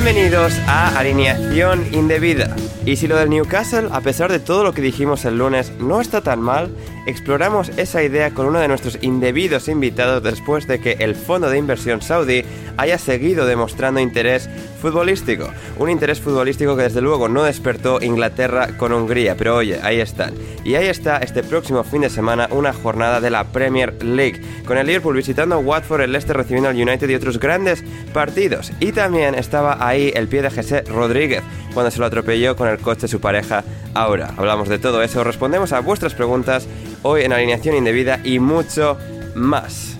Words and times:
Bienvenidos 0.00 0.56
a 0.68 0.96
Alineación 0.96 1.92
Indebida. 1.92 2.54
Y 2.86 2.94
si 2.94 3.08
lo 3.08 3.16
del 3.16 3.30
Newcastle, 3.30 3.88
a 3.90 4.00
pesar 4.00 4.30
de 4.30 4.38
todo 4.38 4.62
lo 4.62 4.72
que 4.72 4.80
dijimos 4.80 5.24
el 5.24 5.38
lunes, 5.38 5.72
no 5.80 6.00
está 6.00 6.20
tan 6.20 6.40
mal, 6.40 6.70
exploramos 7.08 7.70
esa 7.70 8.04
idea 8.04 8.30
con 8.30 8.46
uno 8.46 8.60
de 8.60 8.68
nuestros 8.68 8.96
indebidos 9.02 9.66
invitados 9.66 10.22
después 10.22 10.68
de 10.68 10.78
que 10.80 10.92
el 11.00 11.16
fondo 11.16 11.50
de 11.50 11.58
inversión 11.58 12.00
saudí 12.00 12.44
haya 12.76 12.96
seguido 12.96 13.44
demostrando 13.44 13.98
interés 13.98 14.48
futbolístico. 14.80 15.50
Un 15.78 15.90
interés 15.90 16.20
futbolístico 16.20 16.76
que 16.76 16.84
desde 16.84 17.00
luego 17.00 17.28
no 17.28 17.42
despertó 17.42 18.00
Inglaterra 18.00 18.68
con 18.76 18.92
Hungría, 18.92 19.36
pero 19.36 19.56
oye, 19.56 19.80
ahí 19.82 20.00
están. 20.00 20.34
Y 20.64 20.74
ahí 20.74 20.86
está 20.86 21.18
este 21.18 21.42
próximo 21.42 21.84
fin 21.84 22.02
de 22.02 22.10
semana 22.10 22.48
una 22.50 22.72
jornada 22.72 23.20
de 23.20 23.30
la 23.30 23.44
Premier 23.44 24.02
League, 24.02 24.40
con 24.66 24.78
el 24.78 24.86
Liverpool 24.86 25.16
visitando 25.16 25.58
Watford, 25.58 26.02
el 26.02 26.12
Leicester 26.12 26.36
recibiendo 26.36 26.68
al 26.68 26.76
United 26.76 27.08
y 27.08 27.14
otros 27.14 27.38
grandes 27.38 27.82
partidos. 28.12 28.72
Y 28.80 28.92
también 28.92 29.34
estaba 29.34 29.86
ahí 29.86 30.12
el 30.14 30.28
pie 30.28 30.42
de 30.42 30.50
José 30.50 30.82
Rodríguez 30.82 31.42
cuando 31.74 31.90
se 31.90 31.98
lo 31.98 32.06
atropelló 32.06 32.56
con 32.56 32.68
el 32.68 32.78
coche 32.78 33.02
de 33.02 33.08
su 33.08 33.20
pareja 33.20 33.64
Ahora 33.94 34.34
Hablamos 34.36 34.68
de 34.68 34.78
todo 34.78 35.02
eso, 35.02 35.24
respondemos 35.24 35.72
a 35.72 35.80
vuestras 35.80 36.14
preguntas 36.14 36.68
hoy 37.02 37.22
en 37.22 37.32
alineación 37.32 37.76
indebida 37.76 38.20
y 38.22 38.38
mucho 38.38 38.96
más. 39.34 39.97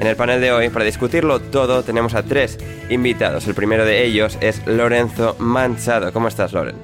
En 0.00 0.06
el 0.06 0.16
panel 0.16 0.40
de 0.40 0.50
hoy, 0.50 0.70
para 0.70 0.86
discutirlo 0.86 1.40
todo, 1.40 1.82
tenemos 1.82 2.14
a 2.14 2.22
tres 2.22 2.58
invitados. 2.88 3.46
El 3.46 3.54
primero 3.54 3.84
de 3.84 4.02
ellos 4.02 4.38
es 4.40 4.66
Lorenzo 4.66 5.36
Manchado. 5.38 6.10
¿Cómo 6.10 6.26
estás, 6.26 6.54
Loren? 6.54 6.76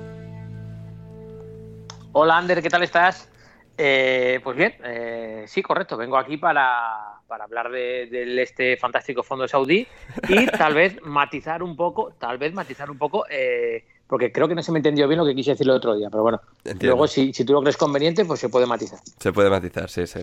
Hola, 2.12 2.36
Ander, 2.36 2.60
¿qué 2.60 2.68
tal 2.68 2.82
estás? 2.82 3.30
Eh, 3.78 4.38
pues 4.44 4.54
bien, 4.54 4.74
eh, 4.84 5.44
sí, 5.46 5.62
correcto. 5.62 5.96
Vengo 5.96 6.18
aquí 6.18 6.36
para, 6.36 7.22
hablar 7.26 7.70
de, 7.70 8.42
este 8.42 8.76
fantástico 8.76 9.22
fondo 9.22 9.48
saudí 9.48 9.86
y 10.28 10.46
tal 10.58 10.74
vez 10.74 11.00
matizar 11.00 11.62
un 11.62 11.74
poco, 11.74 12.12
tal 12.18 12.36
vez 12.36 12.52
matizar 12.52 12.90
un 12.90 12.98
poco, 12.98 13.24
eh, 13.30 13.82
porque 14.06 14.30
creo 14.30 14.46
que 14.46 14.54
no 14.54 14.62
se 14.62 14.72
me 14.72 14.80
entendió 14.80 15.08
bien 15.08 15.20
lo 15.20 15.24
que 15.24 15.34
quise 15.34 15.52
decir 15.52 15.66
el 15.66 15.70
otro 15.70 15.96
día, 15.96 16.10
pero 16.10 16.22
bueno, 16.22 16.42
luego 16.82 17.06
si, 17.06 17.32
si 17.32 17.46
tú 17.46 17.54
lo 17.54 17.62
crees 17.62 17.78
conveniente, 17.78 18.26
pues 18.26 18.40
se 18.40 18.50
puede 18.50 18.66
matizar. 18.66 18.98
Se 19.18 19.32
puede 19.32 19.48
matizar, 19.48 19.88
sí, 19.88 20.06
sí. 20.06 20.20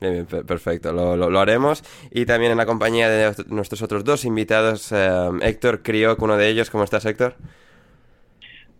Bien, 0.00 0.24
perfecto, 0.24 0.92
lo, 0.92 1.14
lo, 1.16 1.40
haremos. 1.40 1.82
Y 2.10 2.24
también 2.24 2.52
en 2.52 2.58
la 2.58 2.64
compañía 2.64 3.08
de 3.08 3.34
nuestros 3.48 3.82
otros 3.82 4.02
dos 4.02 4.24
invitados, 4.24 4.92
Héctor 5.42 5.82
Crioc, 5.82 6.22
uno 6.22 6.38
de 6.38 6.48
ellos. 6.48 6.70
¿Cómo 6.70 6.84
estás, 6.84 7.04
Héctor? 7.04 7.34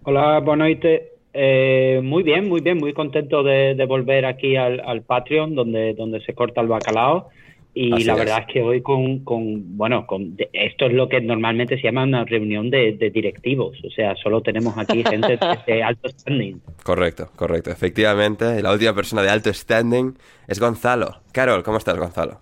Hola, 0.04 0.40
buenas 0.40 0.70
noches. 0.70 1.02
Eh, 1.32 2.00
muy 2.02 2.22
bien, 2.22 2.48
muy 2.48 2.60
bien, 2.60 2.78
muy 2.78 2.92
contento 2.92 3.42
de, 3.42 3.84
volver 3.86 4.24
aquí 4.24 4.56
al, 4.56 5.02
Patreon, 5.02 5.54
donde, 5.54 5.94
donde 5.94 6.20
se 6.22 6.34
corta 6.34 6.60
el 6.60 6.68
bacalao. 6.68 7.28
Y 7.72 8.02
la 8.04 8.16
verdad 8.16 8.44
es. 8.48 8.52
que 8.52 8.62
hoy 8.62 8.82
con, 8.82 9.20
con 9.20 9.76
bueno, 9.76 10.06
con, 10.06 10.36
esto 10.52 10.86
es 10.86 10.92
lo 10.92 11.08
que 11.08 11.20
normalmente 11.20 11.76
se 11.76 11.84
llama 11.84 12.02
una 12.02 12.24
reunión 12.24 12.68
de, 12.68 12.92
directivos. 13.12 13.78
O 13.84 13.90
sea, 13.90 14.16
solo 14.16 14.40
tenemos 14.40 14.76
aquí 14.76 15.04
gente 15.04 15.38
de, 15.66 15.82
alto 15.82 16.08
standing. 16.08 16.60
Correcto, 16.82 17.30
correcto. 17.36 17.70
Efectivamente, 17.70 18.60
la 18.60 18.72
última 18.72 18.94
persona 18.94 19.22
de 19.22 19.30
alto 19.30 19.52
standing 19.52 20.18
es 20.48 20.58
Gonzalo. 20.58 21.20
Carol, 21.32 21.62
¿cómo 21.62 21.78
estás, 21.78 21.96
Gonzalo? 21.96 22.40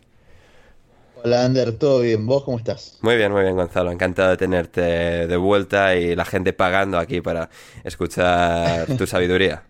Hola 1.22 1.44
Ander, 1.44 1.77
¿todo 1.77 2.00
bien? 2.00 2.27
¿Vos 2.27 2.44
cómo 2.44 2.59
estás? 2.59 2.99
Muy 3.03 3.17
bien, 3.17 3.33
muy 3.33 3.43
bien 3.43 3.56
Gonzalo, 3.56 3.91
encantado 3.91 4.31
de 4.31 4.37
tenerte 4.37 4.81
de 5.27 5.37
vuelta 5.37 5.97
y 5.97 6.15
la 6.15 6.25
gente 6.25 6.53
pagando 6.53 6.97
aquí 6.97 7.21
para 7.21 7.50
escuchar 7.83 8.87
tu 8.97 9.05
sabiduría. 9.05 9.65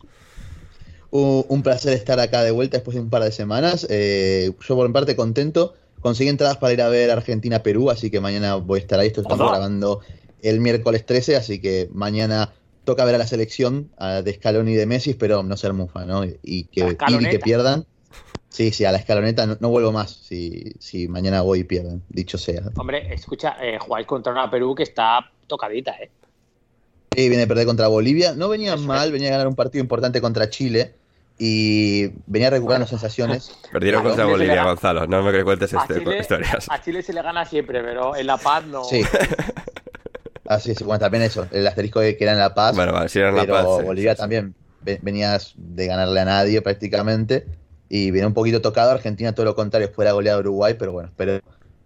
Un, 1.10 1.62
placer 1.62 1.92
estar 1.92 2.20
acá 2.20 2.42
de 2.42 2.50
vuelta 2.50 2.76
después 2.76 2.94
de 2.94 3.00
un 3.00 3.10
par 3.10 3.22
de 3.22 3.32
semanas. 3.32 3.86
Eh, 3.90 4.52
yo 4.66 4.76
por 4.76 4.86
mi 4.86 4.92
parte 4.92 5.16
contento. 5.16 5.74
Conseguí 6.00 6.28
entradas 6.28 6.58
para 6.58 6.72
ir 6.72 6.80
a 6.80 6.88
ver 6.88 7.10
Argentina-Perú, 7.10 7.90
así 7.90 8.08
que 8.08 8.20
mañana 8.20 8.54
voy 8.54 8.78
a 8.78 8.82
estar 8.82 9.00
ahí. 9.00 9.08
Esto 9.08 9.22
estamos 9.22 9.50
grabando 9.50 10.00
el 10.42 10.60
miércoles 10.60 11.04
13, 11.04 11.34
así 11.34 11.60
que 11.60 11.88
mañana 11.92 12.52
toca 12.84 13.04
ver 13.04 13.16
a 13.16 13.18
la 13.18 13.26
selección 13.26 13.90
de 13.98 14.32
Scaloni 14.32 14.72
y 14.72 14.76
de 14.76 14.86
Messi, 14.86 15.14
pero 15.14 15.42
no 15.42 15.56
ser 15.56 15.72
mufa, 15.72 16.04
¿no? 16.04 16.24
Y 16.24 16.64
que, 16.64 16.96
y 17.08 17.28
que 17.28 17.38
pierdan. 17.40 17.84
Sí, 18.48 18.70
sí, 18.72 18.84
a 18.84 18.92
la 18.92 18.98
escaloneta 18.98 19.46
no, 19.46 19.68
vuelvo 19.68 19.92
más 19.92 20.10
si, 20.10 20.72
si, 20.78 21.06
mañana 21.06 21.42
voy 21.42 21.60
y 21.60 21.64
pierden, 21.64 22.02
dicho 22.08 22.38
sea. 22.38 22.62
Hombre, 22.76 23.12
escucha, 23.12 23.56
eh, 23.60 23.78
jugáis 23.78 24.06
contra 24.06 24.32
una 24.32 24.50
Perú 24.50 24.74
que 24.74 24.84
está 24.84 25.30
tocadita, 25.46 25.92
¿eh? 25.92 26.10
Sí, 27.18 27.28
viene 27.28 27.42
a 27.42 27.46
perder 27.48 27.66
contra 27.66 27.88
Bolivia. 27.88 28.34
No 28.36 28.48
venía 28.48 28.76
mal, 28.76 29.10
venía 29.10 29.26
a 29.26 29.30
ganar 29.32 29.48
un 29.48 29.56
partido 29.56 29.82
importante 29.82 30.20
contra 30.20 30.50
Chile 30.50 30.94
y 31.36 32.12
venía 32.28 32.48
recuperando 32.48 32.86
sensaciones. 32.86 33.58
Perdieron 33.72 34.04
contra 34.04 34.24
Bolivia, 34.24 34.62
Gonzalo. 34.62 35.04
No 35.08 35.24
me 35.24 35.42
cuentes 35.42 35.72
este, 35.72 36.16
historias. 36.16 36.68
A 36.70 36.80
Chile 36.80 37.02
se 37.02 37.12
le 37.12 37.20
gana 37.20 37.44
siempre, 37.44 37.82
pero 37.82 38.14
en 38.14 38.24
La 38.24 38.36
Paz 38.36 38.64
no. 38.66 38.84
Sí. 38.84 39.02
Así 40.46 40.70
es, 40.70 40.80
bueno, 40.80 41.00
también 41.00 41.24
eso, 41.24 41.44
el 41.50 41.66
asterisco 41.66 41.98
que 41.98 42.16
era 42.20 42.34
en 42.34 42.38
La 42.38 42.54
Paz. 42.54 42.76
Bueno, 42.76 42.92
vale, 42.92 43.08
si 43.08 43.18
era 43.18 43.30
en 43.30 43.34
La 43.34 43.46
Paz. 43.46 43.64
Bolivia 43.64 44.14
también 44.14 44.54
venías 45.02 45.54
de 45.56 45.88
ganarle 45.88 46.20
a 46.20 46.24
nadie 46.24 46.62
prácticamente 46.62 47.46
y 47.88 48.12
viene 48.12 48.28
un 48.28 48.34
poquito 48.34 48.62
tocado. 48.62 48.92
Argentina, 48.92 49.34
todo 49.34 49.44
lo 49.44 49.56
contrario, 49.56 49.90
fuera 49.92 50.12
goleado 50.12 50.38
Uruguay, 50.38 50.76
pero 50.78 50.92
bueno, 50.92 51.10
pero 51.16 51.40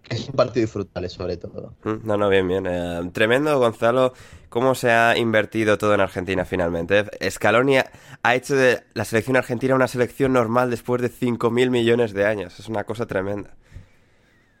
es 0.09 0.27
un 0.27 0.35
partido 0.35 0.65
disfrutable 0.65 1.09
sobre 1.09 1.37
todo. 1.37 1.73
Mm, 1.83 2.05
no, 2.05 2.17
no, 2.17 2.29
bien, 2.29 2.47
bien. 2.47 2.65
Eh, 2.67 3.09
tremendo, 3.13 3.57
Gonzalo, 3.59 4.13
cómo 4.49 4.75
se 4.75 4.91
ha 4.91 5.17
invertido 5.17 5.77
todo 5.77 5.93
en 5.93 6.01
Argentina 6.01 6.45
finalmente. 6.45 7.05
Scaloni 7.29 7.77
ha 7.77 8.35
hecho 8.35 8.55
de 8.55 8.83
la 8.93 9.05
selección 9.05 9.37
argentina 9.37 9.75
una 9.75 9.87
selección 9.87 10.33
normal 10.33 10.69
después 10.69 11.01
de 11.01 11.09
5.000 11.09 11.69
millones 11.69 12.13
de 12.13 12.25
años. 12.25 12.59
Es 12.59 12.67
una 12.67 12.83
cosa 12.83 13.05
tremenda. 13.05 13.55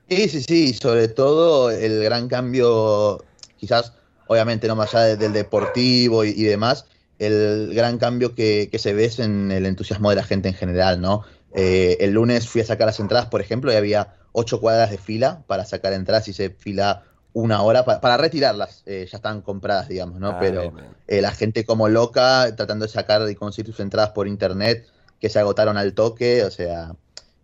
Sí, 0.09 0.29
sí, 0.29 0.43
sí. 0.43 0.73
Sobre 0.73 1.07
todo 1.07 1.71
el 1.71 2.03
gran 2.03 2.27
cambio, 2.27 3.23
quizás, 3.57 3.93
obviamente, 4.27 4.67
no 4.67 4.75
más 4.75 4.93
allá 4.95 5.15
del 5.15 5.33
deportivo 5.33 6.23
y 6.23 6.43
demás, 6.43 6.85
el 7.19 7.73
gran 7.73 7.97
cambio 7.97 8.35
que, 8.35 8.69
se 8.77 8.93
ve 8.93 9.05
es 9.05 9.19
en 9.19 9.51
el 9.51 9.65
entusiasmo 9.65 10.09
de 10.09 10.15
la 10.15 10.23
gente 10.23 10.49
en 10.49 10.55
general, 10.55 11.01
¿no? 11.01 11.23
Eh, 11.53 11.97
el 11.99 12.11
lunes 12.11 12.47
fui 12.47 12.61
a 12.61 12.65
sacar 12.65 12.87
las 12.87 12.99
entradas, 12.99 13.27
por 13.27 13.41
ejemplo, 13.41 13.71
y 13.71 13.75
había 13.75 14.15
ocho 14.31 14.59
cuadras 14.59 14.89
de 14.89 14.97
fila 14.97 15.43
para 15.47 15.65
sacar 15.65 15.93
entradas 15.93 16.27
y 16.27 16.33
se 16.33 16.49
fila 16.49 17.03
una 17.33 17.61
hora 17.61 17.85
para, 17.85 18.17
retirarlas. 18.17 18.83
Eh, 18.85 19.07
ya 19.09 19.17
están 19.17 19.41
compradas, 19.41 19.87
digamos, 19.87 20.19
¿no? 20.19 20.29
Ah, 20.29 20.37
Pero 20.39 20.73
eh, 21.07 21.21
la 21.21 21.31
gente 21.31 21.65
como 21.65 21.89
loca 21.89 22.55
tratando 22.55 22.85
de 22.85 22.91
sacar 22.91 23.29
y 23.29 23.35
conseguir 23.35 23.73
sus 23.73 23.79
entradas 23.79 24.11
por 24.11 24.27
internet 24.27 24.85
que 25.19 25.29
se 25.29 25.39
agotaron 25.39 25.77
al 25.77 25.93
toque, 25.93 26.43
o 26.43 26.51
sea, 26.51 26.95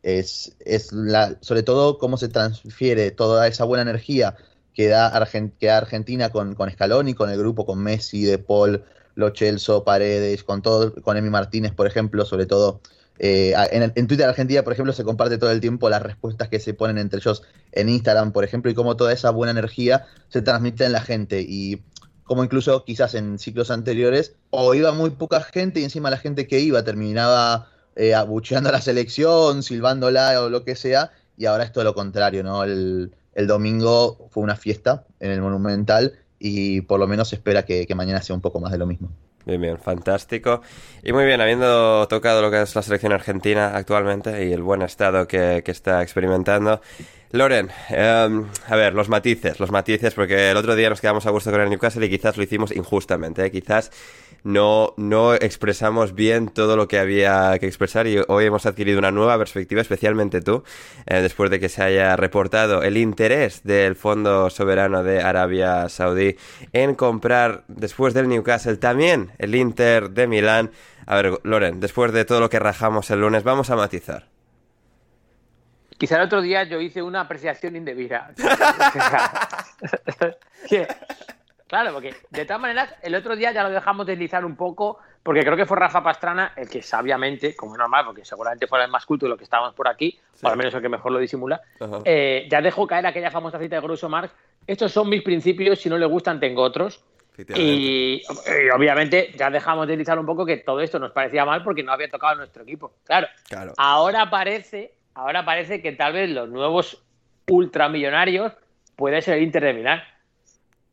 es, 0.03 0.56
es 0.59 0.91
la, 0.91 1.38
sobre 1.41 1.64
todo 1.64 1.97
cómo 1.97 2.18
se 2.18 2.28
transfiere 2.28 3.12
toda 3.12 3.47
esa 3.47 3.64
buena 3.64 3.84
energía 3.84 4.36
que 4.74 4.88
da, 4.88 5.08
Argentina 5.08 6.30
con, 6.30 6.56
con 6.56 6.70
Scaloni, 6.70 7.14
con 7.14 7.30
el 7.30 7.38
grupo, 7.38 7.66
con 7.66 7.80
Messi, 7.80 8.24
De 8.24 8.38
Paul, 8.38 8.84
lo 9.16 9.31
Chelso, 9.31 9.84
Paredes, 9.84 10.44
con 10.44 10.62
todo, 10.62 10.94
con 11.02 11.18
Emi 11.18 11.30
Martínez, 11.30 11.74
por 11.74 11.88
ejemplo, 11.88 12.26
sobre 12.26 12.46
todo. 12.46 12.81
Eh, 13.19 13.53
en, 13.72 13.91
en, 13.96 14.07
Twitter 14.07 14.28
Argentina, 14.28 14.63
por 14.63 14.74
ejemplo, 14.74 14.94
se 14.94 15.03
comparte 15.03 15.38
todo 15.38 15.52
el 15.52 15.59
tiempo 15.59 15.90
las 15.90 16.02
respuestas 16.02 16.47
que 16.47 16.59
se 16.59 16.74
ponen 16.74 16.97
entre 16.97 17.19
ellos 17.19 17.44
en 17.72 17.90
Instagram, 17.90 18.31
por 18.31 18.44
ejemplo, 18.44 18.72
y 18.72 18.74
cómo 18.74 18.96
toda 18.96 19.13
esa 19.13 19.30
buena 19.30 19.52
energía 19.52 20.06
se 20.30 20.41
transmite 20.41 20.85
en 20.85 20.94
la 20.94 21.02
gente. 21.02 21.41
Y 21.41 21.84
como 22.24 22.44
incluso 22.44 22.85
quizás 22.85 23.16
en 23.16 23.40
ciclos 23.40 23.72
anteriores, 23.72 24.35
o 24.49 24.73
iba 24.73 24.91
muy 24.91 25.09
poca 25.11 25.41
gente 25.41 25.79
y 25.82 25.84
encima 25.84 26.09
la 26.09 26.17
gente 26.17 26.47
que 26.47 26.59
iba 26.59 26.84
terminaba 26.84 27.70
eh, 27.96 28.16
abucheando 28.16 28.70
a 28.70 28.72
la 28.72 28.82
selección, 28.82 29.64
silbándola 29.64 30.41
o 30.41 30.49
lo 30.49 30.64
que 30.64 30.76
sea, 30.76 31.11
y 31.38 31.46
ahora 31.46 31.66
es 31.66 31.72
todo 31.72 31.84
lo 31.84 31.93
contrario, 31.93 32.43
¿no? 32.43 32.64
El, 32.64 33.14
el 33.34 33.47
domingo 33.47 34.28
fue 34.32 34.43
una 34.43 34.55
fiesta 34.55 35.05
en 35.20 35.32
el 35.32 35.41
Monumental 35.41 36.20
y 36.40 36.82
por 36.82 36.99
lo 36.99 37.08
menos 37.08 37.29
se 37.29 37.35
espera 37.35 37.64
que, 37.66 37.88
mañana 37.96 38.22
sea 38.22 38.35
un 38.35 38.41
poco 38.41 38.59
más 38.59 38.72
de 38.72 38.78
lo 38.78 38.85
mismo. 38.85 39.09
Bien, 39.49 39.61
bien, 39.61 39.79
fantástico. 39.79 40.61
Y 41.01 41.11
muy 41.11 41.25
bien, 41.25 41.41
habiendo 41.41 42.07
tocado 42.07 42.40
lo 42.40 42.51
que 42.51 42.61
es 42.61 42.75
la 42.75 42.84
selección 42.84 43.13
argentina 43.13 43.75
actualmente 43.75 44.46
y 44.46 44.53
el 44.53 44.61
buen 44.61 44.84
estado 44.84 45.28
que, 45.28 45.63
está 45.66 46.03
experimentando. 46.03 46.81
Loren, 47.31 47.70
em, 47.90 48.47
a 48.67 48.76
ver, 48.76 48.96
los 48.96 49.08
matices, 49.08 49.59
los 49.59 49.70
matices, 49.70 50.16
porque 50.16 50.49
el 50.49 50.58
otro 50.58 50.76
día 50.76 50.90
nos 50.90 50.99
quedamos 50.99 51.28
a 51.28 51.29
gusto 51.29 51.52
con 51.52 51.61
el 51.61 51.70
Newcastle 51.70 52.03
y 52.03 52.09
quizás 52.09 52.37
lo 52.37 52.43
hicimos 52.43 52.72
injustamente, 52.72 53.46
¿eh? 53.46 53.52
quizás 53.52 53.91
no, 54.43 54.96
no 54.97 55.35
expresamos 55.35 56.16
bien 56.16 56.47
todo 56.47 56.76
lo 56.76 56.87
que 56.87 56.97
había 56.97 57.55
que 57.59 57.67
expresar 57.67 58.08
y 58.08 58.17
hoy 58.28 58.46
hemos 58.46 58.66
adquirido 58.66 58.97
una 58.97 59.11
nueva 59.11 59.37
perspectiva, 59.37 59.79
especialmente 59.79 60.41
tú, 60.41 60.64
eh, 61.05 61.22
después 61.22 61.52
de 61.52 61.59
que 61.59 61.70
se 61.70 61.84
haya 61.84 62.16
reportado 62.16 62.81
el 62.81 62.97
interés 62.97 63.61
del 63.64 63.96
Fondo 63.96 64.49
Soberano 64.49 65.03
de 65.03 65.22
Arabia 65.22 65.87
Saudí 65.87 66.35
en 66.73 66.96
comprar, 66.96 67.64
después 67.67 68.16
del 68.16 68.28
Newcastle, 68.28 68.78
también 68.78 69.34
el 69.37 69.53
Inter 69.53 70.09
de 70.09 70.26
Milán. 70.26 70.72
A 71.05 71.16
ver, 71.22 71.40
Loren, 71.43 71.79
después 71.79 72.11
de 72.11 72.26
todo 72.26 72.40
lo 72.40 72.49
que 72.49 72.58
rajamos 72.58 73.11
el 73.11 73.22
lunes, 73.22 73.43
vamos 73.43 73.70
a 73.70 73.76
matizar. 73.76 74.28
Quizá 75.99 76.16
el 76.16 76.23
otro 76.23 76.41
día 76.41 76.63
yo 76.63 76.81
hice 76.81 77.03
una 77.03 77.22
apreciación 77.22 77.75
indebida. 77.75 78.31
Claro, 81.67 81.93
porque 81.93 82.16
de 82.31 82.46
todas 82.46 82.59
maneras, 82.59 82.96
el 83.03 83.13
otro 83.13 83.35
día 83.35 83.51
ya 83.51 83.61
lo 83.61 83.69
dejamos 83.69 84.07
deslizar 84.07 84.43
un 84.43 84.55
poco, 84.55 84.97
porque 85.22 85.41
creo 85.41 85.55
que 85.55 85.67
fue 85.67 85.78
Rafa 85.78 86.01
Pastrana 86.01 86.51
el 86.55 86.67
que 86.67 86.81
sabiamente, 86.81 87.55
como 87.55 87.73
es 87.73 87.78
normal, 87.78 88.05
porque 88.05 88.25
seguramente 88.25 88.66
fuera 88.66 88.85
el 88.85 88.90
más 88.90 89.05
culto 89.05 89.28
de 89.28 89.29
lo 89.29 89.37
que 89.37 89.43
estábamos 89.43 89.75
por 89.75 89.87
aquí, 89.87 90.19
o 90.41 90.47
al 90.47 90.57
menos 90.57 90.73
el 90.73 90.81
que 90.81 90.90
mejor 90.90 91.11
lo 91.11 91.19
disimula, 91.19 91.61
eh, 92.05 92.47
ya 92.49 92.59
dejó 92.59 92.87
caer 92.87 93.05
aquella 93.05 93.29
famosa 93.29 93.59
cita 93.59 93.75
de 93.75 93.84
Grosso 93.84 94.09
Marx 94.09 94.34
estos 94.69 94.91
son 94.91 95.09
mis 95.09 95.23
principios, 95.23 95.79
si 95.79 95.90
no 95.90 95.97
le 95.97 96.05
gustan 96.05 96.40
tengo 96.40 96.61
otros. 96.61 97.03
Y, 97.55 98.22
obviamente 98.75 99.31
ya 99.35 99.49
dejamos 99.49 99.87
de 99.87 99.93
utilizar 99.93 100.19
un 100.19 100.28
poco 100.28 100.45
que 100.45 100.57
todo 100.57 100.79
esto 100.81 100.99
nos 100.99 101.11
parecía 101.11 101.43
mal 101.43 101.63
porque 101.63 101.81
no 101.81 101.91
había 101.91 102.07
tocado 102.07 102.35
nuestro 102.35 102.61
equipo. 102.61 102.93
Claro, 103.03 103.28
Claro. 103.47 103.73
ahora 103.78 104.29
parece, 104.29 104.93
ahora 105.19 105.43
parece 105.43 105.81
que 105.81 105.91
tal 105.91 106.13
vez 106.13 106.29
los 106.29 106.49
nuevos 106.49 107.03
ultramillonarios 107.49 108.53
puede 108.95 109.21
ser 109.21 109.37
el 109.37 109.43
Inter 109.43 109.63
de 109.63 109.73
Milán. 109.73 110.01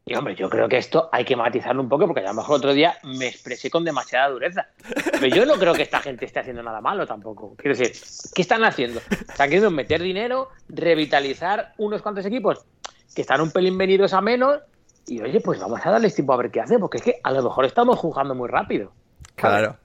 Y 0.04 0.14
hombre, 0.14 0.36
yo 0.36 0.48
creo 0.48 0.68
que 0.68 0.78
esto 0.78 1.08
hay 1.12 1.24
que 1.24 1.34
matizarlo 1.34 1.82
un 1.82 1.88
poco 1.88 2.06
porque 2.06 2.20
a 2.20 2.28
lo 2.28 2.34
mejor 2.34 2.58
otro 2.58 2.72
día 2.72 2.96
me 3.02 3.26
expresé 3.26 3.70
con 3.70 3.84
demasiada 3.84 4.28
dureza. 4.28 4.66
Pero 5.12 5.26
yo 5.26 5.44
no 5.44 5.54
creo 5.54 5.74
que 5.74 5.82
esta 5.82 6.00
gente 6.00 6.24
esté 6.24 6.40
haciendo 6.40 6.62
nada 6.62 6.80
malo 6.80 7.06
tampoco. 7.06 7.54
Quiero 7.56 7.76
decir, 7.76 7.96
¿qué 8.34 8.42
están 8.42 8.64
haciendo? 8.64 9.00
Están 9.10 9.48
queriendo 9.48 9.70
meter 9.70 10.00
dinero, 10.00 10.50
revitalizar 10.68 11.72
unos 11.78 12.02
cuantos 12.02 12.24
equipos 12.26 12.64
que 13.14 13.22
están 13.22 13.40
un 13.40 13.50
pelín 13.50 13.78
venidos 13.78 14.12
a 14.12 14.20
menos 14.20 14.60
y 15.06 15.20
oye, 15.20 15.40
pues 15.40 15.60
vamos 15.60 15.80
a 15.84 15.90
darles 15.90 16.14
tiempo 16.14 16.32
a 16.32 16.36
ver 16.36 16.50
qué 16.50 16.60
hacen, 16.60 16.80
porque 16.80 16.98
es 16.98 17.04
que 17.04 17.20
a 17.22 17.30
lo 17.32 17.42
mejor 17.42 17.64
estamos 17.64 17.98
jugando 17.98 18.34
muy 18.34 18.48
rápido. 18.48 18.92
Claro, 19.36 19.76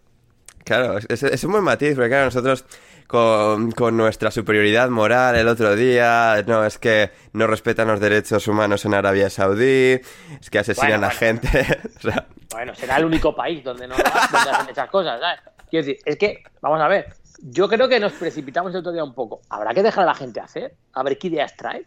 claro, 0.63 0.97
es, 0.97 1.23
es 1.23 1.43
un 1.43 1.51
buen 1.51 1.63
matiz, 1.63 1.95
porque 1.95 2.09
claro, 2.09 2.25
nosotros 2.25 2.65
con, 3.11 3.71
con, 3.71 3.97
nuestra 3.97 4.31
superioridad 4.31 4.89
moral 4.89 5.35
el 5.35 5.49
otro 5.49 5.75
día, 5.75 6.41
no, 6.47 6.65
es 6.65 6.77
que 6.77 7.11
no 7.33 7.45
respetan 7.45 7.89
los 7.89 7.99
derechos 7.99 8.47
humanos 8.47 8.85
en 8.85 8.93
Arabia 8.93 9.29
Saudí, 9.29 9.99
es 10.39 10.49
que 10.49 10.59
asesinan 10.59 11.01
Bueno, 11.01 11.07
a 11.07 11.09
bueno. 11.09 11.19
gente. 11.19 11.67
Bueno, 12.51 12.75
será 12.75 12.97
el 12.97 13.05
único 13.05 13.33
país 13.33 13.63
donde 13.63 13.87
no 13.87 13.95
donde 13.95 14.49
hacen 14.49 14.69
esas 14.69 14.89
cosas, 14.89 15.21
¿sabes? 15.21 15.39
Quiero 15.69 15.85
decir, 15.85 16.01
es 16.03 16.17
que, 16.17 16.43
vamos 16.61 16.81
a 16.81 16.87
ver, 16.89 17.13
yo 17.41 17.69
creo 17.69 17.87
que 17.87 17.97
nos 17.97 18.11
precipitamos 18.11 18.73
el 18.73 18.79
otro 18.79 18.91
día 18.91 19.05
un 19.05 19.13
poco. 19.13 19.39
¿Habrá 19.49 19.73
que 19.73 19.81
dejar 19.81 20.03
a 20.03 20.07
la 20.07 20.15
gente 20.15 20.41
hacer? 20.41 20.73
A 20.93 21.01
ver 21.01 21.17
qué 21.17 21.27
ideas 21.27 21.55
trae. 21.55 21.85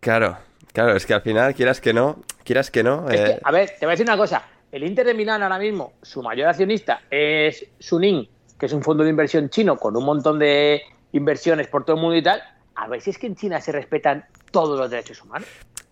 claro, 0.00 0.36
claro, 0.72 0.96
es 0.96 1.06
que 1.06 1.14
al 1.14 1.22
final, 1.22 1.54
quieras 1.54 1.80
que 1.80 1.92
no, 1.92 2.24
quieras 2.44 2.72
que 2.72 2.82
no, 2.82 3.08
Es 3.08 3.20
que, 3.20 3.30
eh, 3.30 3.40
a 3.42 3.52
ver, 3.52 3.70
te 3.78 3.86
voy 3.86 3.90
a 3.90 3.90
decir 3.90 4.06
una 4.06 4.16
cosa. 4.16 4.42
El 4.72 4.82
Inter 4.82 5.06
de 5.06 5.14
Milán 5.14 5.44
ahora 5.44 5.58
mismo, 5.58 5.92
su 6.02 6.22
mayor 6.22 6.48
accionista 6.48 7.02
es 7.08 7.66
Suning, 7.78 8.28
que 8.62 8.66
es 8.66 8.72
un 8.72 8.82
fondo 8.84 9.02
de 9.02 9.10
inversión 9.10 9.50
chino 9.50 9.76
con 9.76 9.96
un 9.96 10.04
montón 10.04 10.38
de 10.38 10.82
inversiones 11.10 11.66
por 11.66 11.84
todo 11.84 11.96
el 11.96 12.02
mundo 12.02 12.16
y 12.16 12.22
tal. 12.22 12.40
A 12.76 12.86
ver 12.86 13.00
si 13.00 13.10
es 13.10 13.18
que 13.18 13.26
en 13.26 13.34
China 13.34 13.60
se 13.60 13.72
respetan 13.72 14.24
todos 14.52 14.78
los 14.78 14.88
derechos 14.88 15.20
humanos. 15.20 15.48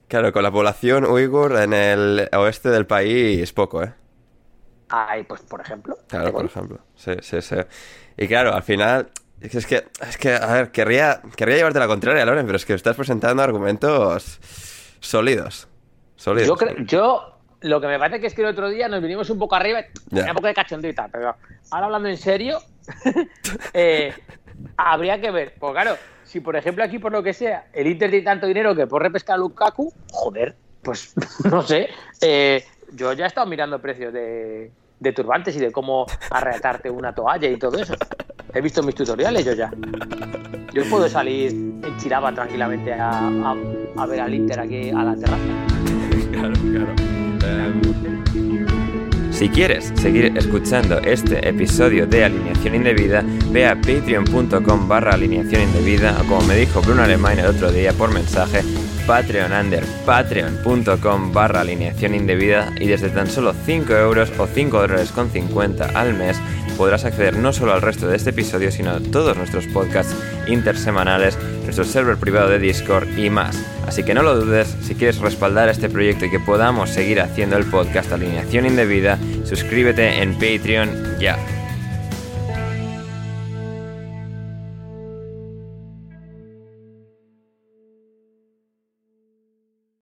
claro, 0.06 0.32
con 0.32 0.44
la 0.44 0.52
población 0.52 1.04
uigur 1.04 1.56
en 1.56 1.72
el 1.72 2.28
oeste 2.32 2.68
del 2.70 2.86
país 2.86 3.40
es 3.42 3.52
poco, 3.52 3.82
¿eh? 3.82 3.92
Ay, 4.88 5.24
pues 5.24 5.40
por 5.40 5.60
ejemplo. 5.60 5.98
Claro, 6.06 6.30
por 6.30 6.44
ejemplo. 6.44 6.78
Sí, 6.94 7.10
sí, 7.22 7.42
sí. 7.42 7.56
Y 8.16 8.28
claro, 8.28 8.54
al 8.54 8.62
final, 8.62 9.10
es 9.40 9.66
que, 9.66 9.88
es 10.08 10.16
que, 10.16 10.32
a 10.32 10.46
ver, 10.52 10.70
querría, 10.70 11.22
querría 11.34 11.56
llevarte 11.56 11.80
la 11.80 11.88
contraria, 11.88 12.24
Loren, 12.24 12.46
pero 12.46 12.54
es 12.54 12.64
que 12.64 12.74
estás 12.74 12.94
presentando 12.94 13.42
argumentos 13.42 14.38
sólidos. 15.00 15.66
Sólidos. 16.14 16.46
Yo, 16.46 16.54
creo- 16.54 16.76
yo 16.84 17.39
lo 17.62 17.80
que 17.80 17.86
me 17.86 17.98
parece 17.98 18.20
que 18.20 18.26
es 18.26 18.34
que 18.34 18.42
el 18.42 18.48
otro 18.48 18.68
día 18.70 18.88
nos 18.88 19.02
vinimos 19.02 19.28
un 19.30 19.38
poco 19.38 19.54
arriba, 19.54 19.80
Ya. 20.10 20.26
un 20.30 20.34
poco 20.34 20.46
de 20.46 20.92
tal, 20.94 21.10
pero 21.10 21.34
ahora 21.70 21.86
hablando 21.86 22.08
en 22.08 22.16
serio, 22.16 22.58
eh, 23.74 24.12
habría 24.76 25.20
que 25.20 25.30
ver. 25.30 25.54
Pues 25.58 25.72
claro, 25.72 25.96
si 26.24 26.40
por 26.40 26.56
ejemplo 26.56 26.84
aquí 26.84 26.98
por 26.98 27.12
lo 27.12 27.22
que 27.22 27.32
sea 27.34 27.66
el 27.72 27.86
Inter 27.86 28.10
tiene 28.10 28.24
tanto 28.24 28.46
dinero 28.46 28.74
que 28.74 28.86
por 28.86 29.02
repescar 29.02 29.34
a 29.34 29.38
Lukaku, 29.38 29.92
joder, 30.12 30.56
pues 30.82 31.14
no 31.50 31.62
sé. 31.62 31.88
eh, 32.20 32.64
yo 32.92 33.12
ya 33.12 33.24
he 33.24 33.28
estado 33.28 33.46
mirando 33.46 33.80
precios 33.80 34.12
de, 34.12 34.72
de 34.98 35.12
turbantes 35.12 35.54
y 35.56 35.60
de 35.60 35.70
cómo 35.70 36.06
arreatarte 36.30 36.90
una 36.90 37.14
toalla 37.14 37.48
y 37.48 37.56
todo 37.58 37.78
eso. 37.78 37.94
He 38.52 38.60
visto 38.60 38.82
mis 38.82 38.94
tutoriales 38.96 39.44
yo 39.44 39.52
ya. 39.52 39.70
Yo 40.72 40.82
puedo 40.88 41.08
salir 41.08 41.50
en 41.52 41.96
Chiraba 41.98 42.32
tranquilamente 42.32 42.92
a, 42.92 43.10
a- 43.10 43.56
a 43.96 44.06
ver 44.06 44.20
al 44.20 44.34
Inter 44.34 44.60
aquí 44.60 44.90
a 44.90 45.02
la 45.04 45.14
terraza. 45.14 45.44
Claro, 46.32 46.52
claro. 46.54 47.29
Si 49.40 49.48
quieres 49.48 49.90
seguir 49.94 50.34
escuchando 50.36 50.98
este 50.98 51.48
episodio 51.48 52.06
de 52.06 52.24
Alineación 52.24 52.74
Indebida, 52.74 53.24
ve 53.50 53.66
a 53.66 53.74
patreon.com 53.74 54.86
barra 54.86 55.14
alineación 55.14 55.62
indebida 55.62 56.14
o 56.20 56.26
como 56.26 56.42
me 56.42 56.56
dijo 56.56 56.82
Bruno 56.82 57.04
Alemán 57.04 57.38
el 57.38 57.46
otro 57.46 57.72
día 57.72 57.94
por 57.94 58.12
mensaje, 58.12 58.62
patreon 59.06 59.52
under 59.52 59.82
patreon.com 60.04 61.32
barra 61.32 61.62
alineación 61.62 62.14
indebida 62.14 62.70
y 62.78 62.88
desde 62.88 63.08
tan 63.08 63.28
solo 63.28 63.54
5 63.64 63.90
euros 63.94 64.30
o 64.38 64.46
5 64.46 64.78
dólares 64.78 65.10
con 65.10 65.30
50 65.30 65.86
al 65.86 66.12
mes 66.12 66.36
podrás 66.80 67.04
acceder 67.04 67.36
no 67.36 67.52
solo 67.52 67.74
al 67.74 67.82
resto 67.82 68.08
de 68.08 68.16
este 68.16 68.30
episodio, 68.30 68.72
sino 68.72 68.92
a 68.92 69.00
todos 69.00 69.36
nuestros 69.36 69.66
podcasts 69.66 70.16
intersemanales, 70.46 71.36
nuestro 71.64 71.84
server 71.84 72.16
privado 72.16 72.48
de 72.48 72.58
Discord 72.58 73.18
y 73.18 73.28
más. 73.28 73.54
Así 73.86 74.02
que 74.02 74.14
no 74.14 74.22
lo 74.22 74.34
dudes, 74.34 74.74
si 74.80 74.94
quieres 74.94 75.18
respaldar 75.18 75.68
este 75.68 75.90
proyecto 75.90 76.24
y 76.24 76.30
que 76.30 76.40
podamos 76.40 76.88
seguir 76.88 77.20
haciendo 77.20 77.58
el 77.58 77.66
podcast 77.66 78.10
Alineación 78.12 78.64
Indebida, 78.64 79.18
suscríbete 79.44 80.22
en 80.22 80.32
Patreon 80.32 81.18
ya. 81.20 81.59